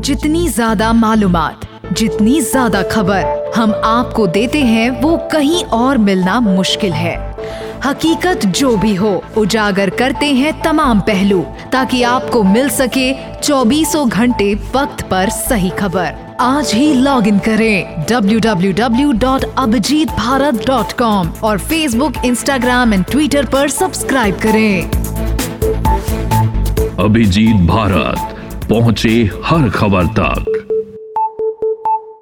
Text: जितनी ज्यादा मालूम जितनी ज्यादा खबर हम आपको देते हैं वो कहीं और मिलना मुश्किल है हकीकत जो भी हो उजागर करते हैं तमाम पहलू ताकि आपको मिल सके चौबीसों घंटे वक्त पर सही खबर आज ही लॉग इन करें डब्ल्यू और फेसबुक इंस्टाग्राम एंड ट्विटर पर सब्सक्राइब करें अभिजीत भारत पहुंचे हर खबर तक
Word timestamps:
जितनी 0.00 0.48
ज्यादा 0.48 0.92
मालूम 0.92 1.36
जितनी 1.92 2.40
ज्यादा 2.42 2.82
खबर 2.82 3.52
हम 3.56 3.72
आपको 3.84 4.26
देते 4.26 4.58
हैं 4.58 4.88
वो 5.00 5.16
कहीं 5.32 5.64
और 5.64 5.98
मिलना 5.98 6.38
मुश्किल 6.40 6.92
है 6.92 7.14
हकीकत 7.84 8.46
जो 8.58 8.76
भी 8.76 8.94
हो 8.94 9.10
उजागर 9.36 9.90
करते 9.90 10.26
हैं 10.26 10.52
तमाम 10.62 11.00
पहलू 11.00 11.42
ताकि 11.72 12.02
आपको 12.02 12.42
मिल 12.44 12.68
सके 12.70 13.12
चौबीसों 13.40 14.08
घंटे 14.08 14.52
वक्त 14.74 15.04
पर 15.10 15.30
सही 15.30 15.70
खबर 15.78 16.36
आज 16.40 16.74
ही 16.74 16.92
लॉग 16.94 17.28
इन 17.28 17.38
करें 17.38 18.04
डब्ल्यू 18.10 19.10
और 21.42 21.58
फेसबुक 21.60 22.24
इंस्टाग्राम 22.24 22.94
एंड 22.94 23.04
ट्विटर 23.04 23.46
पर 23.46 23.68
सब्सक्राइब 23.70 24.38
करें 24.42 24.90
अभिजीत 26.98 27.66
भारत 27.66 28.41
पहुंचे 28.72 29.14
हर 29.44 29.68
खबर 29.74 30.06
तक 30.18 30.61